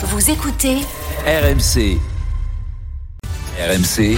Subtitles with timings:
[0.00, 0.76] Vous écoutez
[1.26, 1.98] RMC.
[3.58, 4.16] RMC.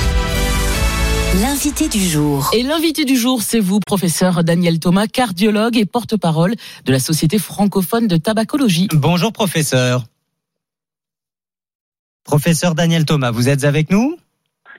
[1.40, 2.50] l'invité du jour.
[2.52, 6.54] Et l'invité du jour, c'est vous, professeur Daniel Thomas, cardiologue et porte-parole
[6.84, 8.88] de la Société francophone de tabacologie.
[8.92, 10.04] Bonjour professeur.
[12.24, 14.18] Professeur Daniel Thomas, vous êtes avec nous?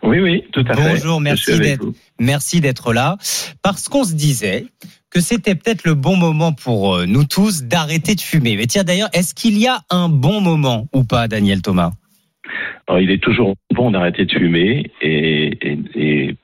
[0.04, 0.88] Oui, oui, tout à fait.
[0.88, 1.20] Bonjour,
[2.20, 3.18] merci d'être là.
[3.64, 4.68] Parce qu'on se disait
[5.12, 8.56] que c'était peut-être le bon moment pour euh, nous tous d'arrêter de fumer.
[8.58, 11.92] Mais tiens d'ailleurs, est-ce qu'il y a un bon moment ou pas, Daniel Thomas?
[13.00, 16.36] Il est toujours bon d'arrêter de fumer et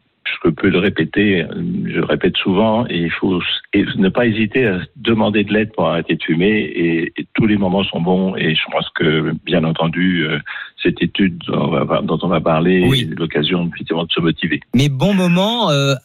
[0.47, 1.45] je peux le répéter,
[1.85, 3.41] je le répète souvent, et il faut
[3.73, 7.45] et ne pas hésiter à demander de l'aide pour arrêter de fumer et, et tous
[7.45, 10.39] les moments sont bons et je pense que, bien entendu, euh,
[10.81, 13.09] cette étude dont on va, dont on va parler Oui.
[13.11, 14.61] est l'occasion effectivement de se motiver.
[14.73, 15.95] Mais bon moment euh,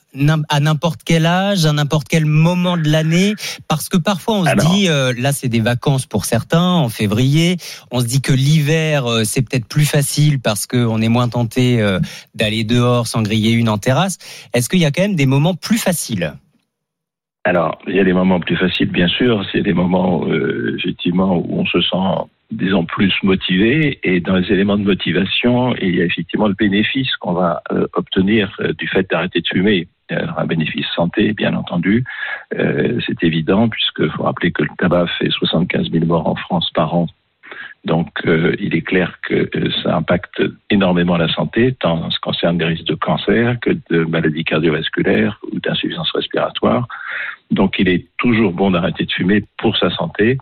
[0.48, 3.34] à n'importe quel âge, à n'importe quel moment de l'année,
[3.68, 4.70] parce que parfois on se Alors.
[4.74, 7.56] dit, euh, là c'est des vacances pour certains en février,
[7.92, 11.80] on se dit que l'hiver c'est peut-être plus facile parce qu'on est moins tenté
[12.34, 14.18] d'aller dehors sans griller une en terrasse.
[14.52, 16.34] Est-ce qu'il y a quand même des moments plus faciles?
[17.44, 19.44] Alors, il y a des moments plus faciles, bien sûr.
[19.50, 23.98] C'est des moments, euh, effectivement, où on se sent, disons, plus motivé.
[24.04, 27.86] Et dans les éléments de motivation, il y a effectivement le bénéfice qu'on va euh,
[27.94, 29.88] obtenir euh, du fait d'arrêter de fumer.
[30.10, 32.04] Un bénéfice santé, bien entendu,
[32.58, 36.70] Euh, c'est évident, puisque faut rappeler que le tabac fait 75 000 morts en France
[36.74, 37.06] par an.
[37.84, 42.16] Donc, euh, il est clair que euh, ça impacte énormément la santé, tant en ce
[42.16, 46.86] qui concerne les risques de cancer que de maladies cardiovasculaires ou d'insuffisance respiratoire.
[47.50, 50.38] Donc, il est toujours bon d'arrêter de fumer pour sa santé.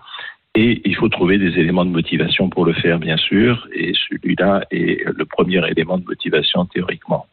[0.54, 3.66] Et il faut trouver des éléments de motivation pour le faire, bien sûr.
[3.72, 7.26] Et celui-là est le premier élément de motivation théoriquement.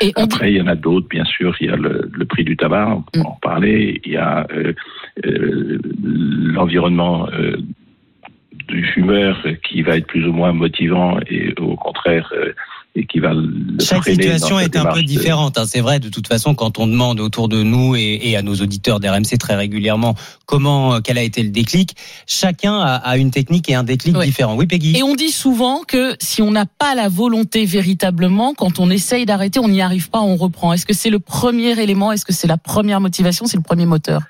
[0.00, 1.54] Et on dit, Après, il y en a d'autres, bien sûr.
[1.60, 3.26] Il y a le, le prix du tabac, on peut Mm.
[3.26, 4.00] en parler.
[4.04, 4.72] Il y a euh,
[5.24, 7.56] euh, l'environnement euh,
[8.68, 12.52] du fumeur qui va être plus ou moins motivant et au contraire euh,
[12.94, 13.48] et qui va le
[13.80, 15.56] Chaque situation est un peu différente.
[15.56, 15.64] hein.
[15.66, 18.54] C'est vrai, de toute façon, quand on demande autour de nous et, et à nos
[18.56, 20.14] auditeurs d'RMC très régulièrement
[20.44, 21.96] comment, euh, quel a été le déclic,
[22.26, 24.56] chacun a, a une technique et un déclic différent.
[24.56, 24.94] Oui, Peggy?
[24.94, 29.24] Et on dit souvent que si on n'a pas la volonté véritablement, quand on essaye
[29.24, 30.74] d'arrêter, on n'y arrive pas, on reprend.
[30.74, 32.12] Est-ce que c'est le premier élément?
[32.12, 33.46] Est-ce que c'est la première motivation?
[33.46, 34.20] C'est le premier moteur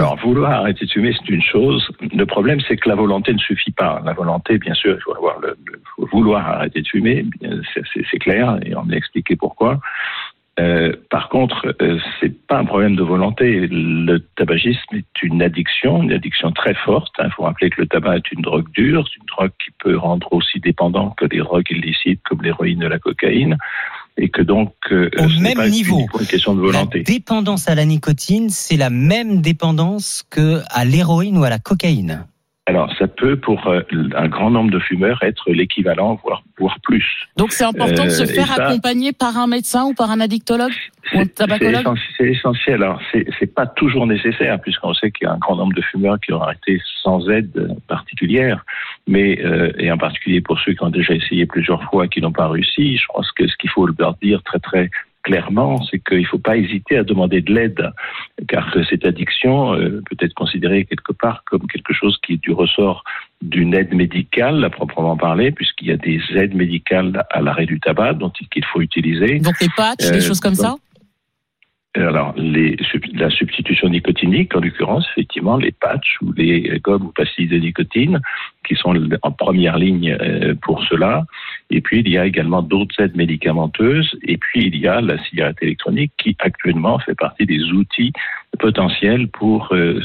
[0.00, 1.86] Alors, vouloir arrêter de fumer, c'est une chose.
[2.00, 4.00] Le problème, c'est que la volonté ne suffit pas.
[4.04, 5.56] La volonté, bien sûr, il faut avoir le,
[5.98, 7.26] vouloir arrêter de fumer,
[7.74, 9.80] c'est- clair, et on a expliqué pourquoi.
[10.60, 13.66] Euh, par contre, euh, c'est pas un problème de volonté.
[13.70, 17.12] Le tabagisme est une addiction, une addiction très forte.
[17.22, 19.96] Il faut rappeler que le tabac est une drogue dure, c'est une drogue qui peut
[19.96, 23.56] rendre aussi dépendant que les drogues illicites comme l'héroïne et la cocaïne,
[24.16, 25.98] et que donc euh, Au ce même pas niveau.
[25.98, 30.84] uniquement une question de La dépendance à la nicotine, c'est la même dépendance que à
[30.84, 32.26] l'héroïne ou à la cocaïne.
[32.72, 33.80] Alors, ça peut pour euh,
[34.16, 37.04] un grand nombre de fumeurs être l'équivalent, voire, voire plus.
[37.36, 40.20] Donc c'est important de se Euh, faire ça- accompagner par un médecin ou par un
[40.20, 40.72] addictologue
[41.14, 42.82] ou un C'est tabacologue essentiel.
[42.82, 45.82] Alors, c'est c'est pas toujours nécessaire, puisqu'on sait qu'il y a un grand nombre de
[45.82, 48.64] fumeurs qui ont arrêté sans aide particulière,
[49.06, 52.20] mais euh, et en particulier pour ceux qui ont déjà essayé plusieurs fois et qui
[52.20, 52.96] n'ont pas réussi.
[52.96, 54.90] Je pense que ce qu'il faut leur dire très très
[55.22, 57.90] clairement, c'est qu'il ne faut pas hésiter à demander de l'aide,
[58.48, 62.52] car cette addiction euh, peut être considérée quelque part comme quelque chose qui est du
[62.52, 63.04] ressort
[63.40, 67.80] d'une aide médicale à proprement parler, puisqu'il y a des aides médicales à l'arrêt du
[67.80, 69.38] tabac dont il- qu'il faut utiliser.
[69.38, 70.76] Donc les patchs, Euh, des choses comme ça?
[71.94, 72.76] Alors, les,
[73.12, 78.20] la substitution nicotinique, en l'occurrence, effectivement, les patchs ou les gommes ou pastilles de nicotine,
[78.66, 81.26] qui sont en première ligne euh, pour cela.
[81.68, 84.16] Et puis, il y a également d'autres aides médicamenteuses.
[84.22, 88.12] Et puis, il y a la cigarette électronique qui, actuellement, fait partie des outils
[88.62, 90.00] potentiels pour euh,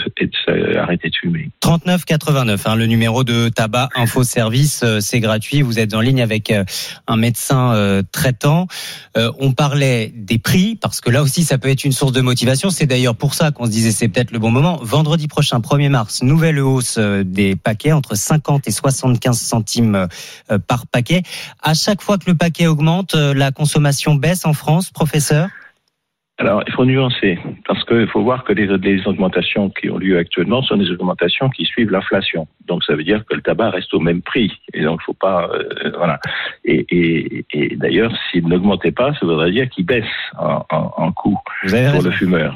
[0.50, 1.50] euh, arrêter de fumer.
[1.60, 5.62] 39 89, hein, le numéro de tabac info service, euh, c'est gratuit.
[5.62, 6.52] Vous êtes en ligne avec
[7.08, 8.68] un médecin traitant.
[9.16, 12.70] On parlait des prix parce que là aussi ça peut être une source de motivation.
[12.70, 14.80] C'est d'ailleurs pour ça qu'on se disait c'est peut-être le bon moment.
[14.82, 20.08] Vendredi prochain, 1er mars, nouvelle hausse des paquets entre 50 et 75 centimes
[20.68, 21.22] par paquet.
[21.62, 25.50] À chaque fois que le paquet augmente, la consommation baisse en France, professeur?
[26.40, 30.20] Alors, il faut nuancer, parce qu'il faut voir que les, les augmentations qui ont lieu
[30.20, 32.48] actuellement sont des augmentations qui suivent l'inflation.
[32.68, 34.52] Donc, ça veut dire que le tabac reste au même prix.
[34.74, 36.20] Et donc, il faut pas, euh, voilà.
[36.64, 40.06] Et, et, et d'ailleurs, s'il n'augmentait pas, ça voudrait dire qu'il baisse
[40.38, 42.02] en, en, en coût pour raison.
[42.04, 42.56] le fumeur.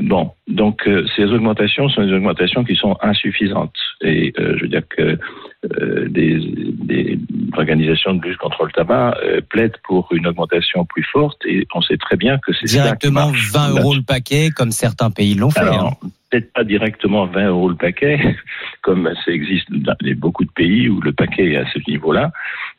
[0.00, 3.74] Bon, donc euh, ces augmentations sont des augmentations qui sont insuffisantes.
[4.02, 5.18] Et euh, je veux dire que
[5.64, 7.18] euh, des, des,
[7.56, 11.80] organisations de lutte contre le tabac euh, plaident pour une augmentation plus forte et on
[11.80, 15.60] sait très bien que c'est directement 20 euros le paquet comme certains pays l'ont fait.
[15.60, 16.08] Alors, hein.
[16.30, 18.36] Peut-être pas directement 20 euros le paquet,
[18.82, 22.30] comme ça existe dans beaucoup de pays où le paquet est à ce niveau-là.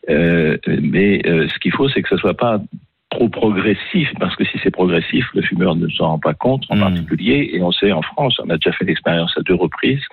[0.10, 2.62] Euh, mais ce qu'il faut, c'est que ce soit pas
[3.10, 6.76] trop progressif, parce que si c'est progressif, le fumeur ne s'en rend pas compte en
[6.76, 6.80] mmh.
[6.80, 10.04] particulier, et on sait en France, on a déjà fait l'expérience à deux reprises,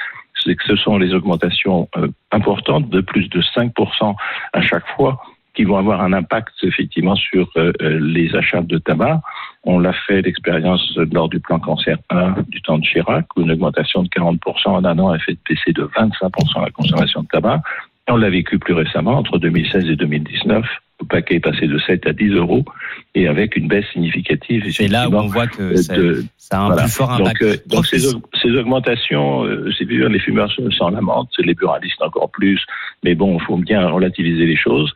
[0.43, 4.15] c'est que ce sont les augmentations euh, importantes de plus de 5%
[4.53, 5.21] à chaque fois
[5.55, 9.21] qui vont avoir un impact effectivement sur euh, euh, les achats de tabac.
[9.65, 13.51] On l'a fait l'expérience lors du plan cancer 1 du temps de Chirac, où une
[13.51, 17.63] augmentation de 40% en un an a fait baisser de 25% la consommation de tabac.
[18.09, 20.65] On l'a vécu plus récemment, entre 2016 et 2019,
[21.01, 22.65] le paquet est passé de 7 à 10 euros
[23.15, 24.65] et avec une baisse significative.
[24.71, 25.95] C'est là où on voit que ça,
[26.39, 27.43] ça a un plus fort impact.
[27.43, 27.99] Donc, euh, donc ces,
[28.41, 32.65] ces, augmentations, euh, c'est les fumeurs s'en lamentent, les buralistes encore plus,
[33.05, 34.93] mais bon, il faut bien relativiser les choses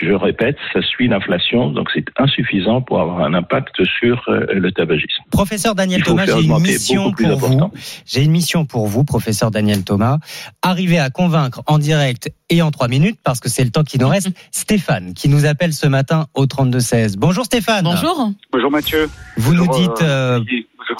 [0.00, 4.70] je répète, ça suit l'inflation, donc c'est insuffisant pour avoir un impact sur euh, le
[4.72, 5.22] tabagisme.
[5.30, 7.70] Professeur Daniel Thomas, j'ai une mission pour vous.
[8.06, 10.18] J'ai une mission pour vous, professeur Daniel Thomas.
[10.62, 13.98] Arriver à convaincre en direct et en trois minutes, parce que c'est le temps qui
[13.98, 17.16] nous reste, Stéphane, qui nous appelle ce matin au 32-16.
[17.16, 17.84] Bonjour Stéphane.
[17.84, 18.30] Bonjour.
[18.52, 19.08] Bonjour Mathieu.
[19.36, 20.40] Vous nous dites, euh,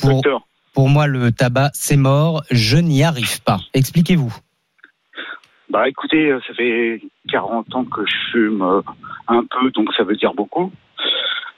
[0.01, 0.23] pour,
[0.75, 3.61] pour moi le tabac c'est mort, je n'y arrive pas.
[3.75, 4.35] Expliquez-vous.
[5.71, 7.01] Bah écoutez, euh, ça fait
[7.31, 8.81] 40 ans que je fume euh,
[9.29, 10.73] un peu, donc ça veut dire beaucoup.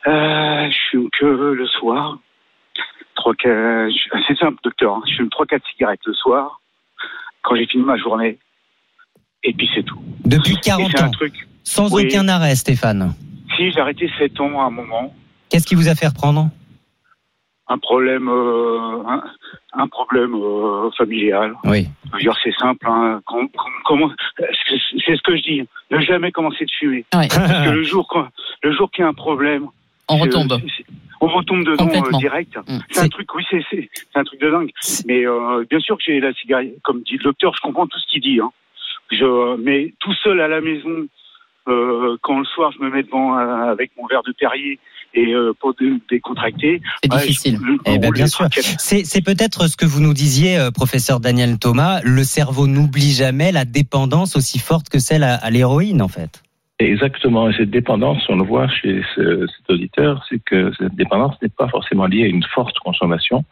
[0.07, 2.19] Euh, je fume que le soir.
[4.27, 4.95] C'est simple, docteur.
[4.95, 5.03] Hein.
[5.07, 6.61] Je fume 3-4 cigarettes le soir,
[7.43, 8.39] quand j'ai fini ma journée.
[9.43, 10.01] Et puis c'est tout.
[10.25, 11.35] Depuis 40 ans truc.
[11.65, 13.15] Sans aucun arrêt, Stéphane
[13.57, 15.15] Si, j'ai arrêté 7 ans à un moment.
[15.49, 16.51] Qu'est-ce qui vous a fait reprendre?
[17.71, 19.03] Un problème, euh,
[19.73, 21.55] un, problème euh, familial.
[21.65, 21.87] Oui.
[22.43, 22.85] c'est simple.
[22.89, 23.21] Hein.
[25.07, 25.69] c'est ce que je dis.
[25.91, 27.05] Ne jamais commencer de fumer.
[27.13, 28.29] Parce que le jour,
[28.63, 29.69] le jour qu'il y a un problème,
[30.09, 30.61] on retombe.
[31.23, 32.57] On retombe dedans euh, direct.
[32.57, 32.79] Mm.
[32.91, 34.71] C'est un truc, oui, c'est un truc de dingue.
[35.07, 35.25] Mais
[35.71, 38.21] bien sûr que j'ai la cigarette, comme dit le docteur, je comprends tout ce qu'il
[38.21, 38.41] dit.
[38.41, 38.51] Hein.
[39.13, 41.07] Je, mais tout seul à la maison,
[42.23, 44.79] quand le soir je me mets devant avec mon verre de Perrier
[45.15, 45.75] et euh, pour
[46.09, 46.81] décontracter.
[47.03, 47.59] C'est difficile.
[47.87, 48.47] eh ben, bien sûr.
[48.79, 52.01] C'est peut-être ce que vous nous disiez, euh, professeur Daniel Thomas.
[52.05, 56.43] Le cerveau n'oublie jamais la dépendance aussi forte que celle à, l'héroïne, en fait.
[56.79, 57.51] Exactement.
[57.51, 61.51] Et cette dépendance, on le voit chez ce, cet auditeur, c'est que cette dépendance n'est
[61.51, 63.45] pas forcément liée à une forte consommation.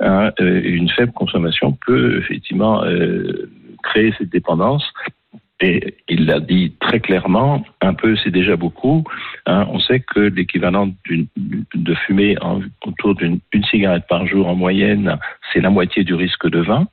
[0.00, 3.48] Hein, euh, une faible consommation peut effectivement euh,
[3.84, 4.82] créer cette dépendance
[5.64, 9.02] et il l'a dit très clairement, un peu c'est déjà beaucoup.
[9.46, 12.36] Hein, on sait que l'équivalent de fumer
[12.86, 13.40] autour d'une
[13.70, 15.18] cigarette par jour en moyenne,
[15.52, 16.86] c'est la moitié du risque de 20.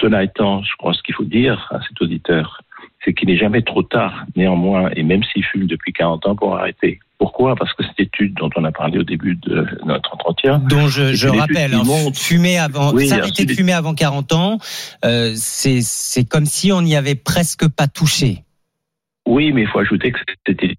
[0.00, 2.60] Cela étant, je crois ce qu'il faut dire à cet auditeur,
[3.04, 6.56] c'est qu'il n'est jamais trop tard, néanmoins, et même s'il fume depuis 40 ans, pour
[6.56, 7.00] arrêter.
[7.24, 7.54] Pourquoi?
[7.56, 11.14] Parce que cette étude dont on a parlé au début de notre entretien, dont je,
[11.14, 11.82] je rappelle, hein,
[12.12, 14.58] fumer avant, s'arrêter de fumer avant 40 ans,
[15.06, 18.44] euh, c'est comme si on n'y avait presque pas touché.
[19.26, 20.74] Oui, mais il faut ajouter que c'était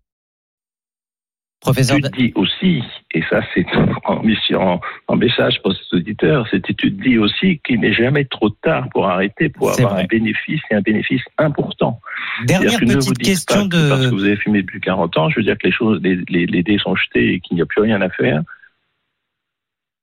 [1.65, 3.65] Professeur étude dit aussi, et ça c'est
[4.05, 9.07] en, message pour cet auditeur, cette étude dit aussi qu'il n'est jamais trop tard pour
[9.09, 11.99] arrêter, pour avoir un bénéfice et un bénéfice important.
[12.45, 13.89] Dernière petite question de...
[13.89, 16.17] parce que vous avez fumé depuis 40 ans, je veux dire que les choses, les,
[16.27, 18.43] les, dés sont jetés et qu'il n'y a plus rien à faire.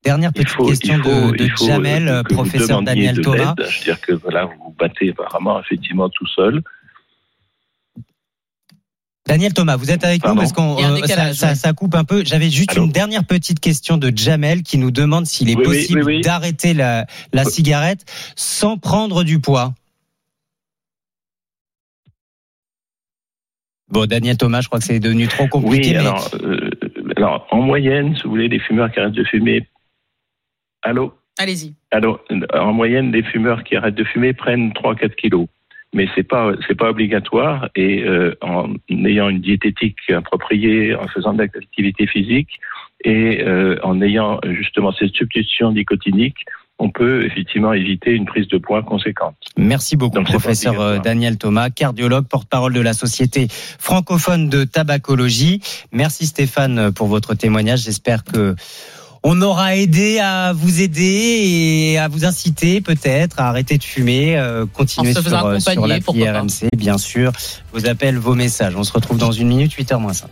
[0.03, 3.55] Dernière petite question de, de Jamel, professeur Daniel Thomas.
[3.57, 6.61] Je veux dire que voilà, vous vous battez apparemment effectivement tout seul.
[9.25, 10.97] Daniel Thomas, vous êtes avec nous parce qu'on euh,
[11.33, 12.23] ça, ça, coupe un peu.
[12.25, 16.73] J'avais juste une dernière petite question de Jamel qui nous demande s'il est possible d'arrêter
[16.73, 18.03] la, la cigarette
[18.35, 19.73] sans prendre du poids.
[23.87, 25.91] Bon, Daniel Thomas, je crois que c'est devenu trop compliqué.
[25.91, 26.69] Oui, alors, euh,
[27.15, 29.67] alors, en moyenne, si vous voulez, les fumeurs qui arrêtent de fumer.
[30.81, 31.13] Allô?
[31.37, 31.75] Allez-y.
[31.91, 32.19] Alors,
[32.53, 35.47] en moyenne, les fumeurs qui arrêtent de fumer prennent 3-4 kilos
[35.93, 41.33] mais c'est pas c'est pas obligatoire et euh, en ayant une diététique appropriée, en faisant
[41.33, 42.59] de l'activité physique
[43.03, 46.45] et euh, en ayant justement cette substitution nicotinique,
[46.79, 49.35] on peut effectivement éviter une prise de poids conséquente.
[49.57, 55.61] Merci beaucoup, professeur euh, Daniel Thomas, cardiologue, porte-parole de la Société francophone de tabacologie.
[55.91, 57.83] Merci Stéphane pour votre témoignage.
[57.83, 58.55] J'espère que
[59.23, 64.37] on aura aidé à vous aider et à vous inciter peut-être à arrêter de fumer,
[64.37, 67.31] euh, continuer sur, euh, sur la RMC, bien sûr.
[67.71, 68.75] Vos appels, vos messages.
[68.75, 70.29] On se retrouve dans une minute, 8h moins 5.